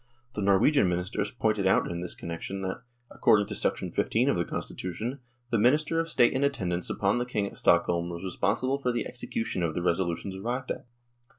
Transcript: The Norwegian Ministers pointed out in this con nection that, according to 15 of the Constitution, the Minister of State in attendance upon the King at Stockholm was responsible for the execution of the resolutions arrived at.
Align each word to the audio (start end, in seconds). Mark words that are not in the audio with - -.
The 0.33 0.41
Norwegian 0.41 0.89
Ministers 0.89 1.29
pointed 1.29 1.67
out 1.67 1.85
in 1.87 1.99
this 1.99 2.15
con 2.15 2.29
nection 2.29 2.63
that, 2.63 2.81
according 3.11 3.45
to 3.45 3.91
15 3.93 4.29
of 4.29 4.35
the 4.35 4.45
Constitution, 4.45 5.19
the 5.51 5.59
Minister 5.59 5.99
of 5.99 6.09
State 6.09 6.33
in 6.33 6.43
attendance 6.43 6.89
upon 6.89 7.19
the 7.19 7.25
King 7.27 7.45
at 7.45 7.55
Stockholm 7.57 8.09
was 8.09 8.23
responsible 8.23 8.79
for 8.79 8.91
the 8.91 9.05
execution 9.05 9.61
of 9.61 9.75
the 9.75 9.83
resolutions 9.83 10.35
arrived 10.35 10.71
at. 10.71 10.87